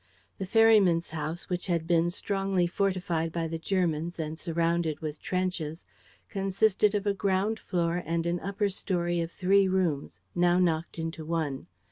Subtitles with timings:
[0.39, 5.85] The ferryman's house, which had been strongly fortified by the Germans and surrounded with trenches,
[6.27, 11.23] consisted of a ground floor and an upper story of three rooms, now knocked into
[11.23, 11.67] one.